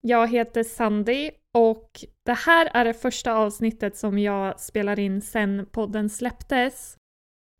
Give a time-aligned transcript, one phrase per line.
[0.00, 1.90] Jag heter Sandy och
[2.24, 6.96] det här är det första avsnittet som jag spelar in sen podden släpptes.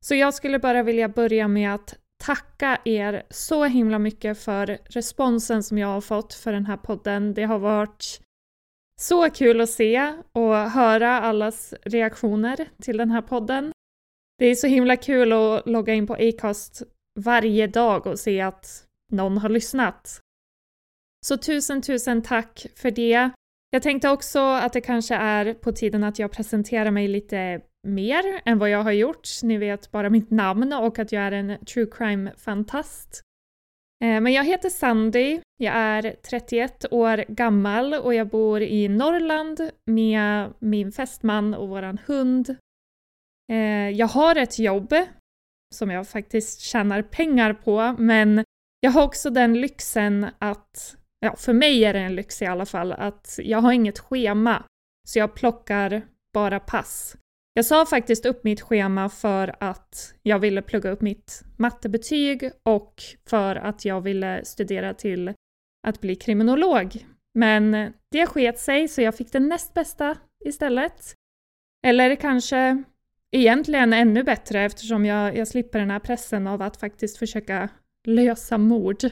[0.04, 5.62] Så jag skulle bara vilja börja med att tacka er så himla mycket för responsen
[5.62, 7.34] som jag har fått för den här podden.
[7.34, 8.20] Det har varit
[9.00, 13.72] så kul att se och höra allas reaktioner till den här podden.
[14.38, 16.82] Det är så himla kul att logga in på Acast
[17.20, 20.20] varje dag och se att någon har lyssnat.
[21.26, 23.30] Så tusen, tusen tack för det.
[23.70, 28.40] Jag tänkte också att det kanske är på tiden att jag presenterar mig lite mer
[28.44, 29.28] än vad jag har gjort.
[29.42, 33.22] Ni vet bara mitt namn och att jag är en true crime-fantast.
[34.04, 39.70] Eh, men jag heter Sandy, jag är 31 år gammal och jag bor i Norrland
[39.84, 42.56] med min fästman och våran hund.
[43.52, 44.94] Eh, jag har ett jobb
[45.74, 48.44] som jag faktiskt tjänar pengar på, men
[48.80, 52.66] jag har också den lyxen att ja, för mig är det en lyx i alla
[52.66, 54.64] fall, att jag har inget schema.
[55.08, 56.02] Så jag plockar
[56.32, 57.16] bara pass.
[57.54, 63.02] Jag sa faktiskt upp mitt schema för att jag ville plugga upp mitt mattebetyg och
[63.26, 65.32] för att jag ville studera till
[65.86, 67.06] att bli kriminolog.
[67.34, 71.14] Men det sket sig så jag fick det näst bästa istället.
[71.86, 72.82] Eller kanske
[73.32, 77.68] egentligen ännu bättre eftersom jag, jag slipper den här pressen av att faktiskt försöka
[78.06, 79.10] lösa mord.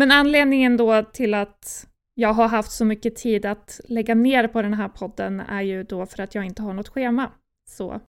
[0.00, 4.62] Men anledningen då till att jag har haft så mycket tid att lägga ner på
[4.62, 7.32] den här podden är ju då för att jag inte har något schema.
[7.68, 8.00] Så.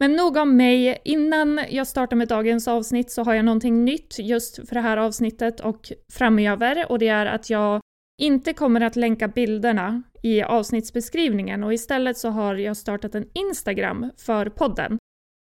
[0.00, 0.98] Men nog om mig.
[1.04, 4.96] Innan jag startar med dagens avsnitt så har jag någonting nytt just för det här
[4.96, 7.80] avsnittet och framöver och det är att jag
[8.22, 14.10] inte kommer att länka bilderna i avsnittsbeskrivningen och istället så har jag startat en Instagram
[14.16, 14.98] för podden.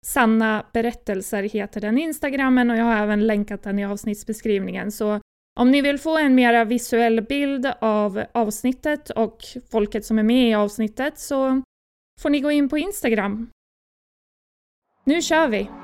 [0.05, 5.19] Sanna berättelser heter den Instagrammen och jag har även länkat den i avsnittsbeskrivningen så
[5.59, 9.38] om ni vill få en mera visuell bild av avsnittet och
[9.72, 11.62] folket som är med i avsnittet så
[12.22, 13.50] får ni gå in på Instagram.
[15.03, 15.80] Nu kör vi!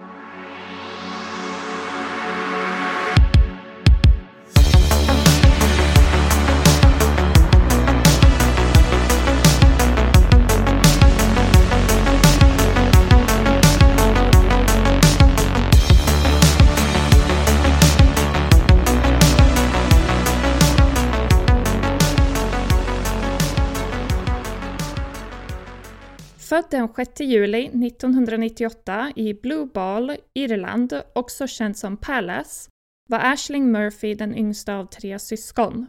[26.50, 32.70] Född den 6 juli 1998 i Blue Ball, Irland, också känd som Palace,
[33.10, 35.88] var Ashling Murphy den yngsta av tre syskon.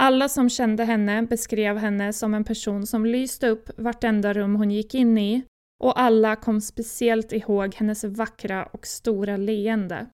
[0.00, 4.70] Alla som kände henne beskrev henne som en person som lyste upp vartenda rum hon
[4.70, 5.42] gick in i
[5.84, 10.06] och alla kom speciellt ihåg hennes vackra och stora leende.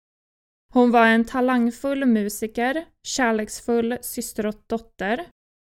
[0.73, 5.27] Hon var en talangfull musiker, kärleksfull syster och dotter,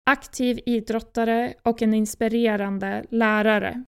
[0.08, 3.84] aktiv idrottare och en inspirerande lärare.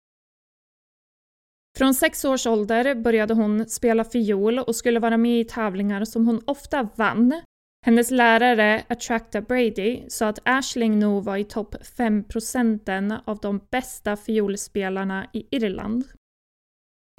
[1.78, 6.26] Från sex års ålder började hon spela fiol och skulle vara med i tävlingar som
[6.26, 7.42] hon ofta vann.
[7.86, 13.60] Hennes lärare Attracta Brady sa att Ashling nog var i topp 5 procenten av de
[13.70, 16.04] bästa fiolspelarna i Irland.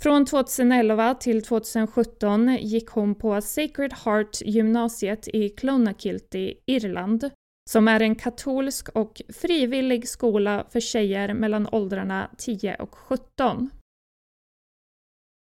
[0.01, 7.29] Från 2011 till 2017 gick hon på Sacred Heart gymnasiet i Clonakilty, Irland,
[7.69, 13.69] som är en katolsk och frivillig skola för tjejer mellan åldrarna 10 och 17.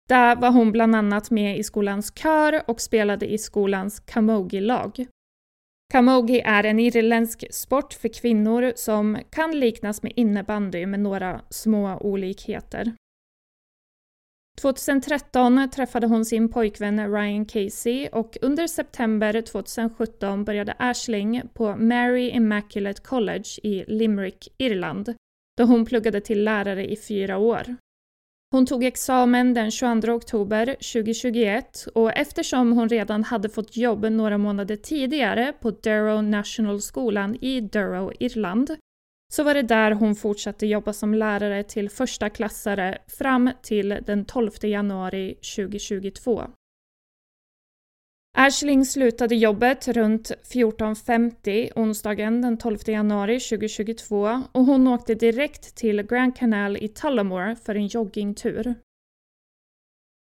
[0.08, 5.06] Där var hon bland annat med i skolans kör och spelade i skolans camogie-lag.
[5.92, 11.98] Camogie är en irländsk sport för kvinnor som kan liknas med innebandy med några små
[12.00, 12.92] olikheter.
[14.60, 22.28] 2013 träffade hon sin pojkvän Ryan Casey och under september 2017 började Ashling på Mary
[22.28, 25.14] Immaculate College i Limerick, Irland,
[25.58, 27.76] då hon pluggade till lärare i fyra år.
[28.50, 34.38] Hon tog examen den 22 oktober 2021 och eftersom hon redan hade fått jobb några
[34.38, 38.76] månader tidigare på Durrow National Skolan i Durrow, Irland,
[39.28, 44.24] så var det där hon fortsatte jobba som lärare till första klassare fram till den
[44.24, 46.42] 12 januari 2022.
[48.38, 56.02] Ashling slutade jobbet runt 14.50 onsdagen den 12 januari 2022 och hon åkte direkt till
[56.02, 58.74] Grand Canal i Tullamore för en joggingtur.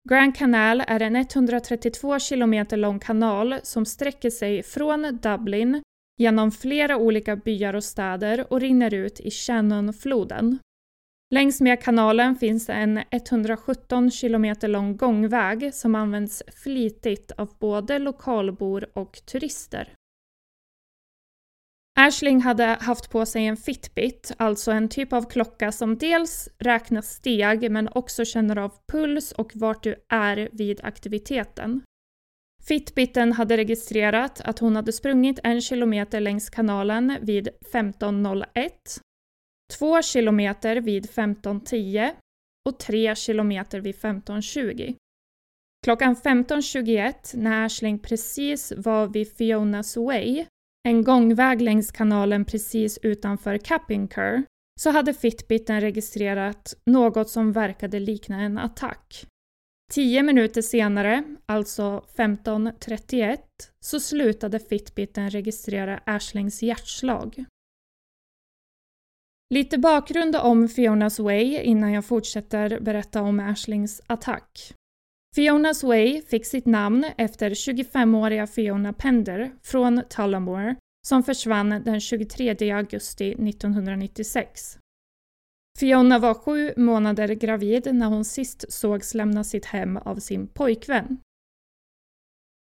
[0.10, 5.84] Grand Canal är en 132 kilometer lång kanal som sträcker sig från Dublin
[6.20, 10.60] genom flera olika byar och städer och rinner ut i Shannonfloden.
[11.34, 18.90] Längs med kanalen finns en 117 kilometer lång gångväg som används flitigt av både lokalbor
[18.94, 19.94] och turister.
[22.00, 27.02] Ashling hade haft på sig en Fitbit, alltså en typ av klocka som dels räknar
[27.02, 31.82] steg men också känner av puls och vart du är vid aktiviteten.
[32.70, 38.70] Fitbiten hade registrerat att hon hade sprungit en kilometer längs kanalen vid 15.01,
[39.78, 42.12] två kilometer vid 15.10
[42.70, 44.96] och tre kilometer vid 15.20.
[45.86, 50.46] Klockan 15.21 när Ashling precis var vid Fiona's Way,
[50.88, 54.44] en gångväg längs kanalen precis utanför Cappinker,
[54.82, 59.26] så hade Fitbiten registrerat något som verkade likna en attack.
[59.94, 63.38] Tio minuter senare, alltså 15.31,
[63.80, 67.46] så slutade Fitbiten registrera Ashlings hjärtslag.
[69.54, 74.74] Lite bakgrund om Fionas Way innan jag fortsätter berätta om Ashlings attack.
[75.36, 80.76] Fionas Way fick sitt namn efter 25-åriga Fiona Pender från Tullamore
[81.08, 84.78] som försvann den 23 augusti 1996.
[85.80, 91.18] Fiona var sju månader gravid när hon sist sågs lämna sitt hem av sin pojkvän.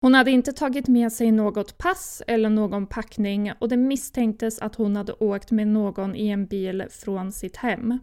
[0.02, 4.76] Hon hade inte tagit med sig något pass eller någon packning och det misstänktes att
[4.76, 8.00] hon hade åkt med någon i en bil från sitt hem.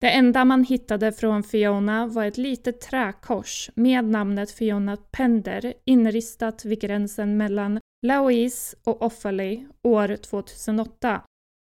[0.00, 6.64] Det enda man hittade från Fiona var ett litet träkors med namnet Fiona Pender inristat
[6.64, 11.22] vid gränsen mellan Laois och Offaly år 2008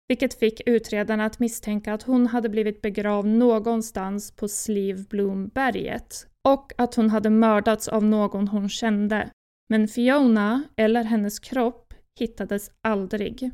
[0.09, 6.95] vilket fick utredarna att misstänka att hon hade blivit begravd någonstans på Slivblomberget och att
[6.95, 9.31] hon hade mördats av någon hon kände.
[9.69, 13.51] Men Fiona, eller hennes kropp, hittades aldrig.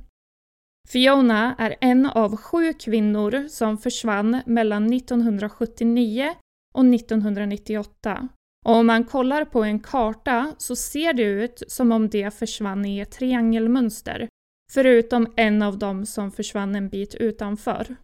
[0.88, 6.34] Fiona är en av sju kvinnor som försvann mellan 1979
[6.74, 8.28] och 1998.
[8.66, 12.84] Och om man kollar på en karta så ser det ut som om det försvann
[12.84, 14.28] i ett triangelmönster
[14.74, 17.96] förutom en av dem som försvann en bit utanför.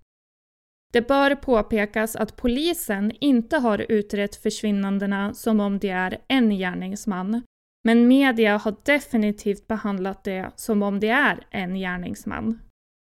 [0.93, 7.43] Det bör påpekas att polisen inte har utrett försvinnandena som om det är en gärningsman,
[7.85, 12.59] men media har definitivt behandlat det som om det är en gärningsman.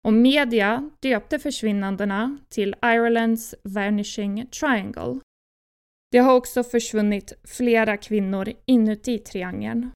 [0.06, 5.20] Och media döpte försvinnandena till Irelands Vanishing Triangle.
[6.12, 9.92] Det har också försvunnit flera kvinnor inuti triangeln.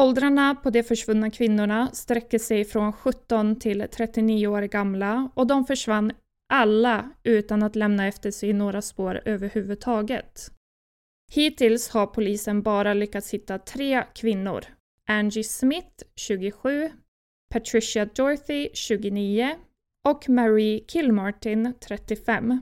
[0.00, 5.66] Åldrarna på de försvunna kvinnorna sträcker sig från 17 till 39 år gamla och de
[5.66, 6.12] försvann
[6.52, 10.50] alla utan att lämna efter sig några spår överhuvudtaget.
[11.32, 14.64] Hittills har polisen bara lyckats hitta tre kvinnor.
[15.08, 16.90] Angie Smith, 27,
[17.52, 19.56] Patricia Dorothy, 29
[20.08, 22.60] och Marie Kilmartin, 35.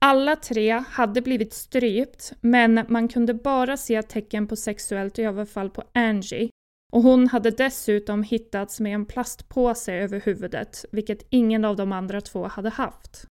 [0.00, 5.82] Alla tre hade blivit strypt, men man kunde bara se tecken på sexuellt överfall på
[5.94, 6.50] Angie
[6.92, 12.20] och hon hade dessutom hittats med en plastpåse över huvudet, vilket ingen av de andra
[12.20, 13.26] två hade haft.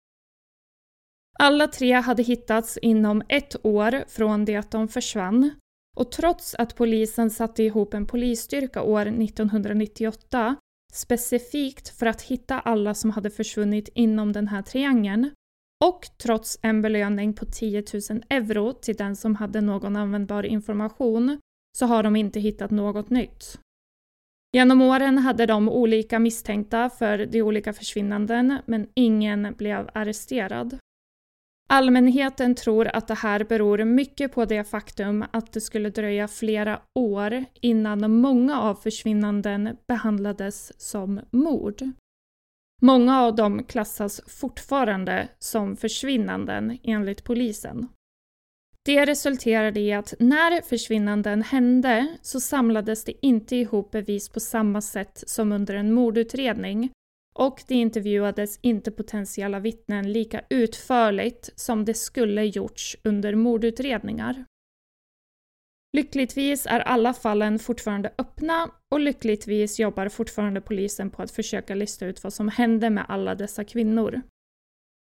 [1.40, 5.52] Alla tre hade hittats inom ett år från det att de försvann
[5.98, 10.56] och trots att polisen satte ihop en polisstyrka år 1998
[10.94, 15.32] specifikt för att hitta alla som hade försvunnit inom den här triangeln
[15.84, 21.40] och trots en belöning på 10 000 euro till den som hade någon användbar information
[21.78, 23.60] så har de inte hittat något nytt.
[24.54, 30.78] Genom åren hade de olika misstänkta för de olika försvinnanden men ingen blev arresterad.
[31.70, 36.82] Allmänheten tror att det här beror mycket på det faktum att det skulle dröja flera
[36.96, 41.82] år innan många av försvinnanden behandlades som mord.
[42.86, 47.88] Många av dem klassas fortfarande som försvinnanden enligt polisen.
[48.86, 54.82] Det resulterade i att när försvinnanden hände så samlades det inte ihop bevis på samma
[54.82, 56.92] sätt som under en mordutredning
[57.36, 64.46] och det intervjuades inte potentiella vittnen lika utförligt som det skulle gjorts under mordutredningar.
[65.98, 72.06] Lyckligtvis är alla fallen fortfarande öppna och lyckligtvis jobbar fortfarande polisen på att försöka lista
[72.06, 74.22] ut vad som hände med alla dessa kvinnor.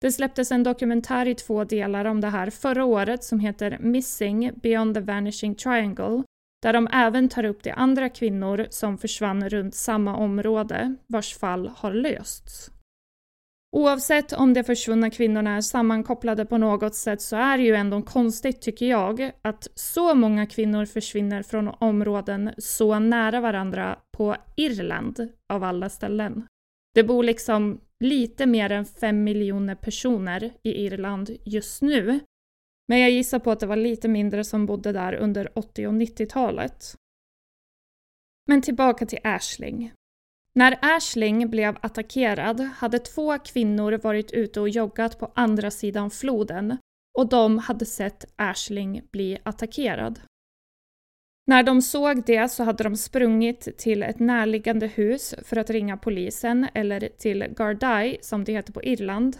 [0.01, 4.51] Det släpptes en dokumentär i två delar om det här förra året som heter Missing
[4.55, 6.23] Beyond the Vanishing Triangle
[6.61, 11.71] där de även tar upp de andra kvinnor som försvann runt samma område vars fall
[11.75, 12.71] har lösts.
[13.75, 18.01] Oavsett om de försvunna kvinnorna är sammankopplade på något sätt så är det ju ändå
[18.01, 25.29] konstigt, tycker jag, att så många kvinnor försvinner från områden så nära varandra på Irland,
[25.53, 26.47] av alla ställen.
[26.93, 32.19] Det bor liksom lite mer än fem miljoner personer i Irland just nu.
[32.87, 35.93] Men jag gissar på att det var lite mindre som bodde där under 80 och
[35.93, 36.95] 90-talet.
[38.47, 39.93] Men tillbaka till Ashling.
[40.53, 46.77] När Ashling blev attackerad hade två kvinnor varit ute och joggat på andra sidan floden
[47.17, 50.19] och de hade sett Ashling bli attackerad.
[51.47, 55.97] När de såg det så hade de sprungit till ett närliggande hus för att ringa
[55.97, 59.37] polisen, eller till Gardai, som det heter på Irland.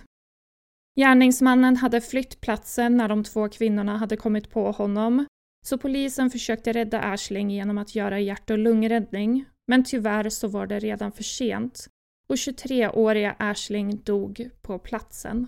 [1.00, 5.26] Gärningsmannen hade flytt platsen när de två kvinnorna hade kommit på honom,
[5.66, 10.68] så polisen försökte rädda Ashling genom att göra hjärt och lungräddning, men tyvärr så var
[10.68, 11.88] det redan för sent
[12.28, 15.48] och 23-åriga Ashling dog på platsen.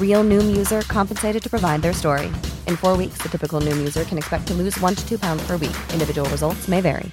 [0.00, 2.26] Real Noom user compensated to provide their story.
[2.66, 5.46] In four weeks, the typical Noom user can expect to lose one to two pounds
[5.46, 5.76] per week.
[5.92, 7.10] Individual results may vary.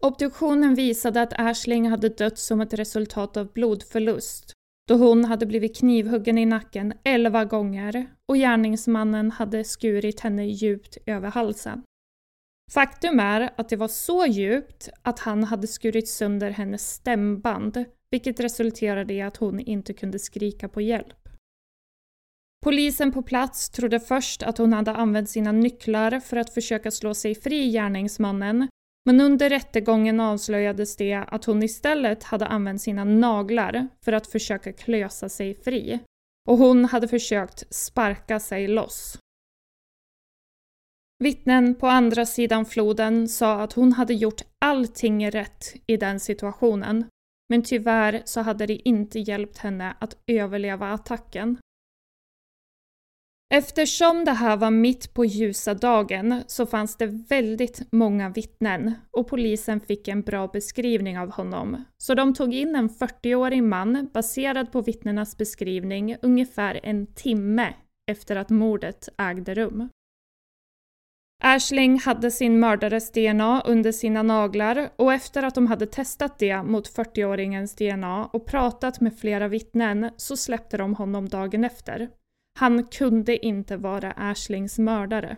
[0.00, 4.52] Obduktionen visade att Ashling hade dött som ett resultat av blodförlust
[4.88, 10.98] då hon hade blivit knivhuggen i nacken elva gånger och gärningsmannen hade skurit henne djupt
[11.06, 11.82] över halsen.
[12.72, 18.40] Faktum är att det var så djupt att han hade skurit sönder hennes stämband vilket
[18.40, 21.28] resulterade i att hon inte kunde skrika på hjälp.
[22.64, 27.14] Polisen på plats trodde först att hon hade använt sina nycklar för att försöka slå
[27.14, 28.68] sig fri gärningsmannen,
[29.06, 34.72] men under rättegången avslöjades det att hon istället hade använt sina naglar för att försöka
[34.72, 35.98] klösa sig fri.
[36.48, 39.18] Och hon hade försökt sparka sig loss.
[41.18, 47.04] Vittnen på andra sidan floden sa att hon hade gjort allting rätt i den situationen
[47.48, 51.58] men tyvärr så hade det inte hjälpt henne att överleva attacken.
[53.54, 59.28] Eftersom det här var mitt på ljusa dagen så fanns det väldigt många vittnen och
[59.28, 61.84] polisen fick en bra beskrivning av honom.
[61.98, 67.74] Så de tog in en 40-årig man baserad på vittnenas beskrivning ungefär en timme
[68.10, 69.88] efter att mordet ägde rum.
[71.42, 76.62] Ashling hade sin mördares DNA under sina naglar och efter att de hade testat det
[76.62, 82.10] mot 40-åringens DNA och pratat med flera vittnen så släppte de honom dagen efter.
[82.58, 85.36] Han kunde inte vara Ashlings mördare.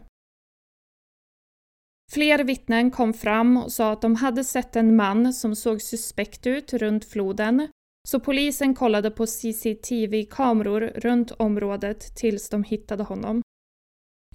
[2.12, 6.46] Fler vittnen kom fram och sa att de hade sett en man som såg suspekt
[6.46, 7.68] ut runt floden,
[8.08, 13.42] så polisen kollade på CCTV-kameror runt området tills de hittade honom.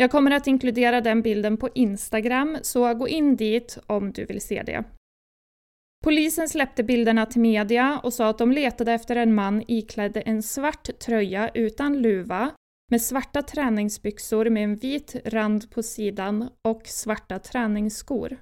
[0.01, 4.41] Jag kommer att inkludera den bilden på Instagram, så gå in dit om du vill
[4.41, 4.84] se det.
[6.03, 10.43] Polisen släppte bilderna till media och sa att de letade efter en man iklädd en
[10.43, 12.51] svart tröja utan luva
[12.91, 18.38] med svarta träningsbyxor med en vit rand på sidan och svarta träningsskor.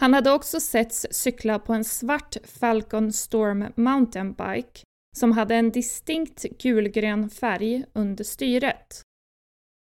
[0.00, 4.80] Han hade också setts cykla på en svart Falcon Storm mountainbike
[5.16, 9.04] som hade en distinkt gulgrön färg under styret.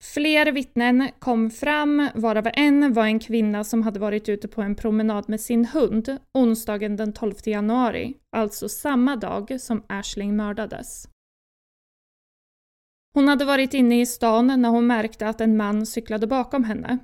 [0.04, 4.74] Fler vittnen kom fram, varav en var en kvinna som hade varit ute på en
[4.74, 11.08] promenad med sin hund onsdagen den 12 januari, alltså samma dag som Ashling mördades.
[13.14, 16.98] Hon hade varit inne i stan när hon märkte att en man cyklade bakom henne.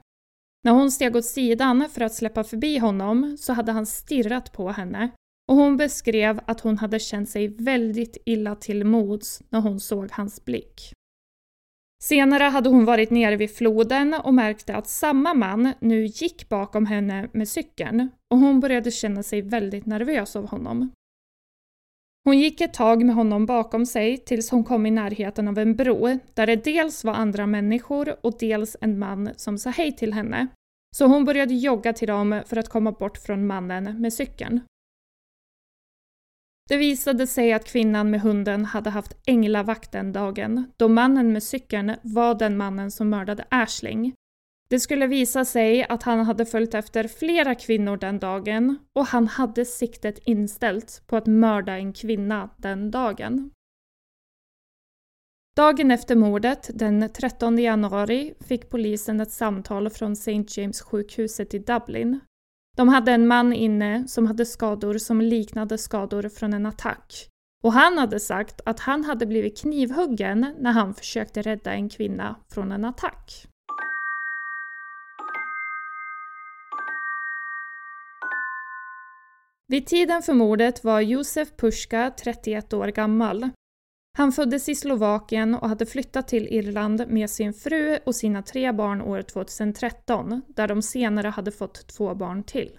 [0.64, 4.70] När hon steg åt sidan för att släppa förbi honom så hade han stirrat på
[4.70, 5.10] henne
[5.48, 10.08] och hon beskrev att hon hade känt sig väldigt illa till mods när hon såg
[10.12, 10.92] hans blick.
[12.02, 16.86] Senare hade hon varit nere vid floden och märkte att samma man nu gick bakom
[16.86, 20.90] henne med cykeln och hon började känna sig väldigt nervös av honom.
[22.24, 25.76] Hon gick ett tag med honom bakom sig tills hon kom i närheten av en
[25.76, 30.12] bro där det dels var andra människor och dels en man som sa hej till
[30.12, 30.46] henne.
[30.96, 34.60] Så hon började jogga till dem för att komma bort från mannen med cykeln.
[36.68, 41.42] Det visade sig att kvinnan med hunden hade haft änglavakt den dagen då mannen med
[41.42, 44.14] cykeln var den mannen som mördade Ashling
[44.68, 49.26] det skulle visa sig att han hade följt efter flera kvinnor den dagen och han
[49.26, 53.50] hade siktet inställt på att mörda en kvinna den dagen.
[55.56, 60.44] Dagen efter mordet, den 13 januari, fick polisen ett samtal från St.
[60.48, 62.20] James sjukhuset i Dublin.
[62.76, 67.28] De hade en man inne som hade skador som liknade skador från en attack.
[67.62, 72.36] Och han hade sagt att han hade blivit knivhuggen när han försökte rädda en kvinna
[72.54, 73.46] från en attack.
[79.68, 83.50] Vid tiden för mordet var Josef Pushka 31 år gammal.
[84.18, 88.72] Han föddes i Slovakien och hade flyttat till Irland med sin fru och sina tre
[88.72, 92.78] barn år 2013, där de senare hade fått två barn till.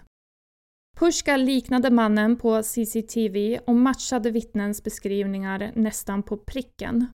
[0.96, 7.06] Pushka liknade mannen på CCTV och matchade vittnens beskrivningar nästan på pricken.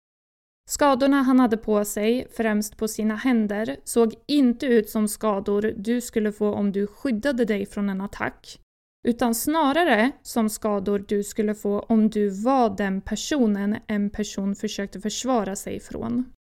[0.71, 6.01] Skadorna han hade på sig, främst på sina händer, såg inte ut som skador du
[6.01, 8.61] skulle få om du skyddade dig från en attack,
[9.05, 15.01] utan snarare som skador du skulle få om du var den personen en person försökte
[15.01, 16.33] försvara sig från.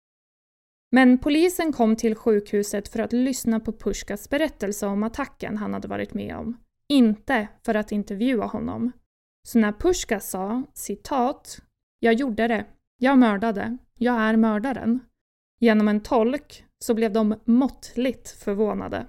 [0.92, 5.88] Men polisen kom till sjukhuset för att lyssna på Pushkas berättelse om attacken han hade
[5.88, 6.56] varit med om,
[6.88, 8.92] inte för att intervjua honom.
[9.48, 11.58] Så när Pushka sa citat
[12.00, 12.64] “Jag gjorde det,
[12.98, 15.00] jag mördade, jag är mördaren”
[15.60, 19.06] genom en tolk så blev de måttligt förvånade.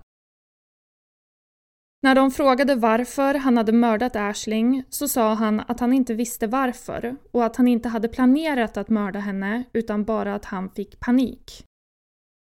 [2.05, 6.47] När de frågade varför han hade mördat Ashling så sa han att han inte visste
[6.47, 10.99] varför och att han inte hade planerat att mörda henne utan bara att han fick
[10.99, 11.63] panik.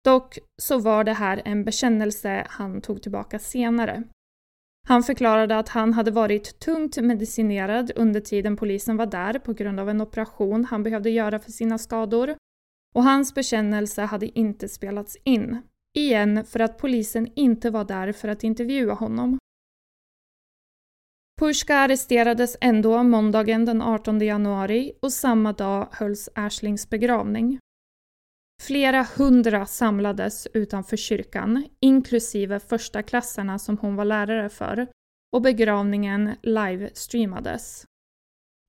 [0.06, 4.04] Dock så var det här en bekännelse han tog tillbaka senare.
[4.88, 9.80] Han förklarade att han hade varit tungt medicinerad under tiden polisen var där på grund
[9.80, 12.36] av en operation han behövde göra för sina skador
[12.96, 15.62] och hans bekännelse hade inte spelats in.
[15.98, 19.40] Igen för att polisen inte var där för att intervjua honom.
[21.40, 27.60] Pushka arresterades ändå måndagen den 18 januari och samma dag hölls Ashlings begravning.
[28.64, 34.88] Flera hundra samlades utanför kyrkan, inklusive första klassarna som hon var lärare för,
[35.36, 37.86] och begravningen livestreamades.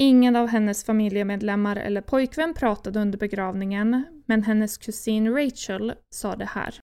[0.03, 6.45] Ingen av hennes familjemedlemmar eller pojkvän pratade under begravningen, men hennes kusin Rachel sa det
[6.45, 6.75] här.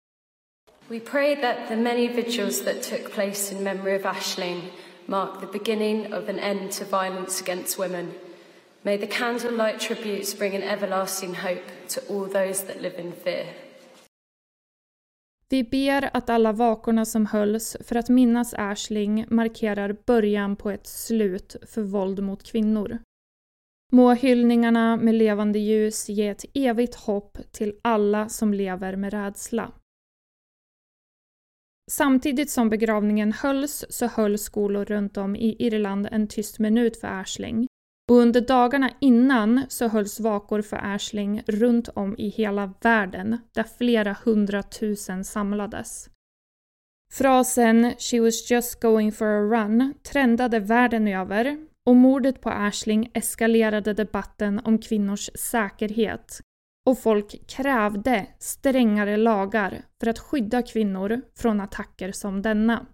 [0.88, 4.62] We pray that the many vigils that took place in memory of Ashling
[5.08, 8.12] mark the beginning of an end to violence against women.
[8.82, 13.46] May the candlelight tributes bring an everlasting hope to all those that live in fear.
[15.50, 20.88] Vi ber att alla vakorna som hölls för att minnas Ashling markerar början på ett
[20.88, 23.00] slut för våld mot kvinnor.
[23.91, 29.72] Må hyllningarna med levande ljus ge ett evigt hopp till alla som lever med rädsla.
[31.91, 37.08] Samtidigt som begravningen hölls så höll skolor runt om i Irland en tyst minut för
[37.08, 37.67] Ashling.
[38.10, 43.65] Och under dagarna innan så hölls vakor för Ashling runt om i hela världen där
[43.78, 46.10] flera hundratusen samlades.
[47.13, 53.12] Frasen “She was just going for a run” trendade världen över och mordet på Ashling
[53.13, 56.41] eskalerade debatten om kvinnors säkerhet
[56.88, 62.86] och folk krävde strängare lagar för att skydda kvinnor från attacker som denna.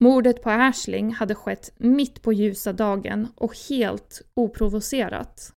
[0.00, 5.52] Mordet på Ashling hade skett mitt på ljusa dagen och helt oprovocerat.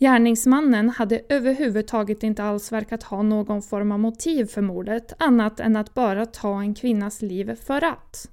[0.00, 5.76] Gärningsmannen hade överhuvudtaget inte alls verkat ha någon form av motiv för mordet annat än
[5.76, 8.30] att bara ta en kvinnas liv för att.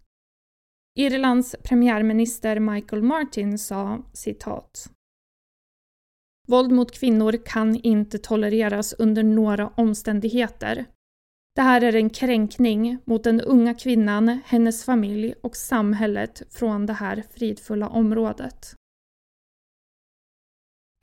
[0.95, 4.96] Irlands premiärminister Michael Martin sa citat
[6.47, 10.85] Våld mot kvinnor kan inte tolereras under några omständigheter.
[11.55, 16.93] Det här är en kränkning mot den unga kvinnan, hennes familj och samhället från det
[16.93, 18.75] här fridfulla området.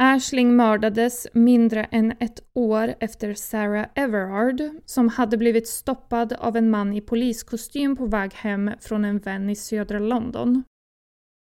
[0.02, 6.70] Ashling mördades mindre än ett år efter Sarah Everard som hade blivit stoppad av en
[6.70, 10.62] man i poliskostym på väg hem från en vän i södra London.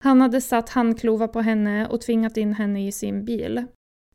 [0.05, 3.67] Han hade satt handklovar på henne och tvingat in henne i sin bil.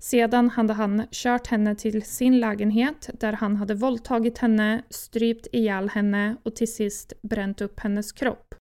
[0.03, 5.89] Sedan hade han kört henne till sin lägenhet där han hade våldtagit henne, strypt ihjäl
[5.89, 8.55] henne och till sist bränt upp hennes kropp.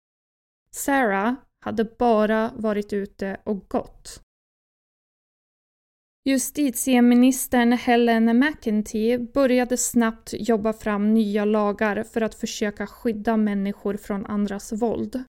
[0.75, 1.33] Sarah
[1.65, 4.21] hade bara varit ute och gått.
[6.25, 14.25] Justitieministern Helen McEntee började snabbt jobba fram nya lagar för att försöka skydda människor från
[14.25, 15.23] andras våld.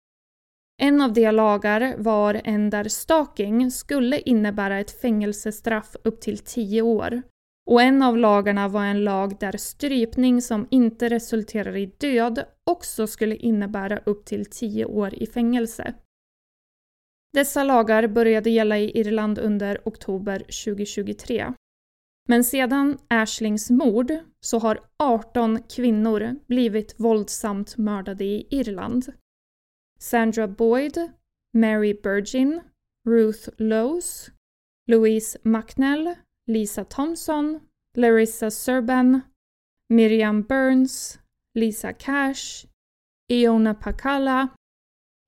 [0.80, 6.82] En av de lagar var en där stalking skulle innebära ett fängelsestraff upp till 10
[6.82, 7.22] år.
[7.70, 13.06] Och en av lagarna var en lag där strypning som inte resulterar i död också
[13.06, 15.94] skulle innebära upp till 10 år i fängelse.
[17.32, 21.52] Dessa lagar började gälla i Irland under oktober 2023.
[22.28, 29.12] Men sedan Ashlings mord så har 18 kvinnor blivit våldsamt mördade i Irland.
[30.02, 30.98] Sandra Boyd,
[31.54, 32.62] Mary Burgin,
[33.04, 34.30] Ruth Lowes,
[34.88, 36.16] Louise Macknell,
[36.48, 37.60] Lisa Thompson,
[37.96, 39.22] Larissa Serban,
[39.88, 41.18] Miriam Burns,
[41.54, 42.66] Lisa Cash,
[43.30, 44.50] Iona Pakala,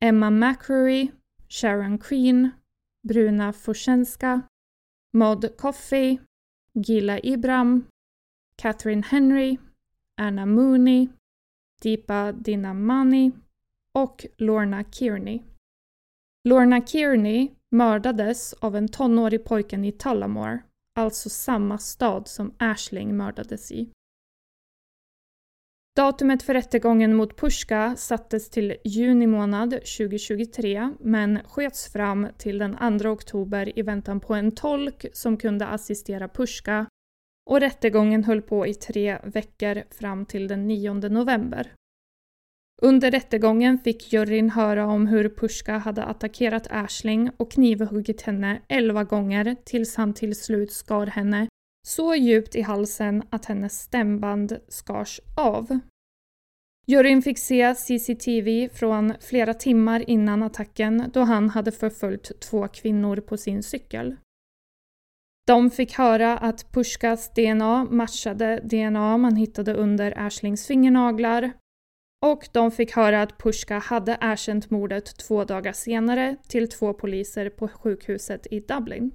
[0.03, 1.13] Emma McCreary,
[1.47, 2.55] Sharon Queen,
[3.05, 4.49] Bruna Forsenska,
[5.13, 6.19] Maud Coffey,
[6.81, 7.85] Gila Ibram,
[8.59, 9.57] Catherine Henry,
[10.19, 11.11] Anna Mooney,
[11.81, 13.35] Deepa Dinamani
[13.99, 15.43] och Lorna Kearney.
[16.49, 20.63] Lorna Kearney mördades av en tonårig pojken i Tullamore,
[20.99, 23.91] alltså samma stad som Ashling mördades i.
[25.97, 32.99] Datumet för rättegången mot Pushka sattes till juni månad 2023 men sköts fram till den
[33.01, 36.87] 2 oktober i väntan på en tolk som kunde assistera Pushka
[37.51, 41.73] och rättegången höll på i tre veckor fram till den 9 november.
[42.83, 49.05] Under rättegången fick juryn höra om hur Pushka hade attackerat Ashling och knivhuggit henne elva
[49.05, 51.49] gånger tills han till slut skar henne
[51.87, 55.79] så djupt i halsen att hennes stämband skars av.
[56.87, 63.17] Juryn fick se CCTV från flera timmar innan attacken då han hade förföljt två kvinnor
[63.17, 64.17] på sin cykel.
[65.47, 71.53] De fick höra att Pushkas DNA matchade DNA man hittade under Ashlings fingernaglar
[72.23, 77.51] och de fick höra att Pushka hade erkänt mordet två dagar senare till två poliser
[77.51, 79.13] på sjukhuset i Dublin.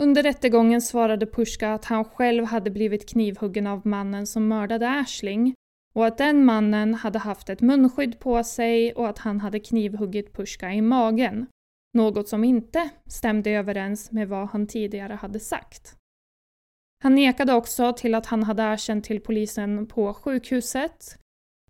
[0.00, 5.54] Under rättegången svarade Pushka att han själv hade blivit knivhuggen av mannen som mördade Ashling
[5.94, 10.32] och att den mannen hade haft ett munskydd på sig och att han hade knivhuggit
[10.32, 11.46] Pushka i magen.
[11.94, 15.97] Något som inte stämde överens med vad han tidigare hade sagt.
[17.02, 21.18] Han nekade också till att han hade erkänt till polisen på sjukhuset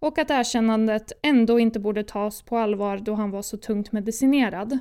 [0.01, 4.79] och att erkännandet ändå inte borde tas på allvar då han var så tungt medicinerad.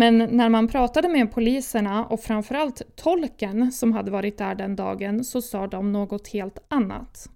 [0.00, 5.24] Men när man pratade med poliserna och framförallt tolken som hade varit där den dagen
[5.24, 7.30] så sa de något helt annat.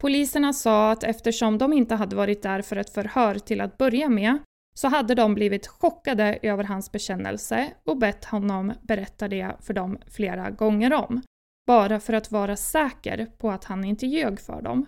[0.00, 4.08] Poliserna sa att eftersom de inte hade varit där för ett förhör till att börja
[4.08, 4.38] med
[4.74, 9.98] så hade de blivit chockade över hans bekännelse och bett honom berätta det för dem
[10.06, 11.22] flera gånger om.
[11.66, 14.86] bara för att vara säker på att han inte ljög för dem.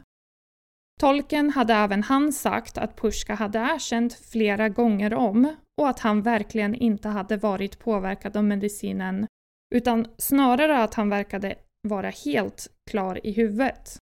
[1.00, 6.22] Tolken hade även han sagt att Pushka hade erkänt flera gånger om och att han
[6.22, 9.26] verkligen inte hade varit påverkad av medicinen
[9.74, 11.54] utan snarare att han verkade
[11.88, 13.98] vara helt klar i huvudet.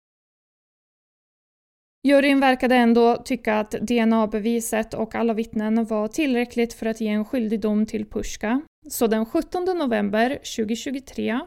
[2.10, 7.26] Juryn verkade ändå tycka att DNA-beviset och alla vittnen var tillräckligt för att ge en
[7.26, 8.62] skyldig dom till Pushka.
[8.88, 11.40] Så den 17 november 2023,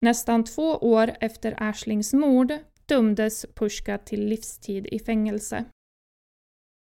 [0.00, 2.52] nästan två år efter Ashlings mord,
[2.86, 5.64] dömdes Pushka till livstid i fängelse.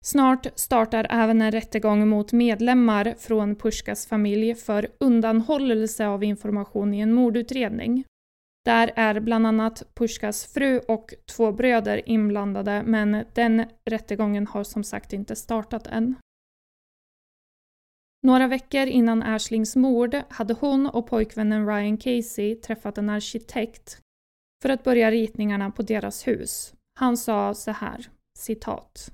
[0.04, 7.00] Snart startar även en rättegång mot medlemmar från Pushkas familj för undanhållelse av information i
[7.00, 8.04] en mordutredning.
[8.66, 14.84] Där är bland annat Pushkas fru och två bröder inblandade men den rättegången har som
[14.84, 16.14] sagt inte startat än.
[18.22, 24.00] Några veckor innan Ashlings mord hade hon och pojkvännen Ryan Casey träffat en arkitekt
[24.62, 26.74] för att börja ritningarna på deras hus.
[26.98, 29.12] Han sa så här, citat.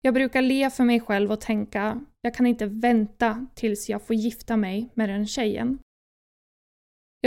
[0.00, 4.16] Jag brukar le för mig själv och tänka, jag kan inte vänta tills jag får
[4.16, 5.78] gifta mig med den tjejen.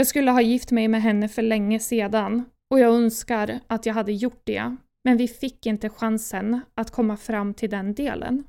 [0.00, 3.94] Jag skulle ha gift mig med henne för länge sedan och jag önskar att jag
[3.94, 8.44] hade gjort det, men vi fick inte chansen att komma fram till den delen.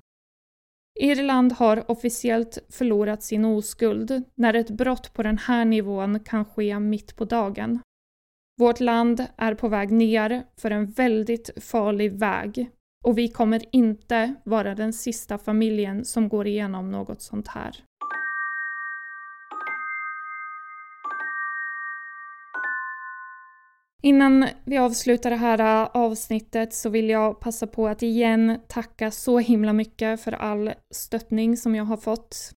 [1.00, 6.80] Irland har officiellt förlorat sin oskuld när ett brott på den här nivån kan ske
[6.80, 7.80] mitt på dagen.
[8.58, 12.70] Vårt land är på väg ner för en väldigt farlig väg
[13.06, 17.84] och vi kommer inte vara den sista familjen som går igenom något sånt här.
[24.02, 29.12] Innan vi avslutar det här äh, avsnittet så vill jag passa på att igen tacka
[29.12, 32.52] så himla mycket för all stöttning som jag har fått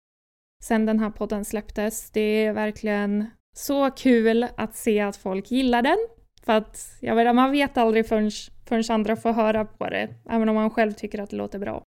[0.63, 2.11] sen den här podden släpptes.
[2.11, 3.25] Det är verkligen
[3.57, 5.97] så kul att se att folk gillar den.
[6.43, 8.31] För att jag vet, man vet aldrig förrän,
[8.65, 11.83] förrän andra får höra på det, även om man själv tycker att det låter bra.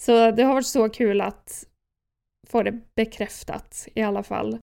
[0.00, 1.64] Så det har varit så kul att
[2.48, 4.58] få det bekräftat i alla fall.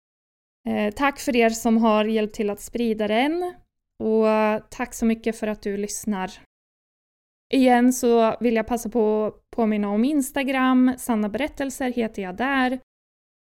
[0.67, 3.53] Eh, tack för er som har hjälpt till att sprida den.
[4.03, 6.31] Och eh, tack så mycket för att du lyssnar.
[7.53, 12.79] Igen så vill jag passa på att påminna om Instagram, Sanna berättelser heter jag där.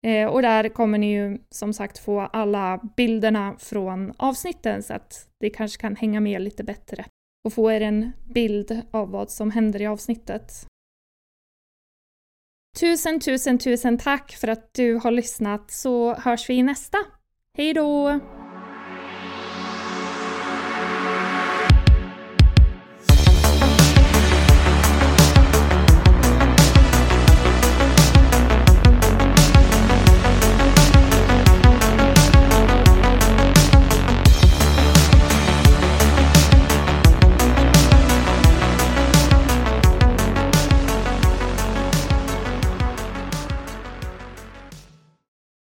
[0.07, 5.29] Eh, och där kommer ni ju som sagt få alla bilderna från avsnitten så att
[5.39, 7.05] det kanske kan hänga med lite bättre
[7.43, 10.67] och få er en bild av vad som händer i avsnittet.
[12.79, 16.97] Tusen, tusen, tusen tack för att du har lyssnat så hörs vi i nästa.
[17.57, 18.19] Hej då!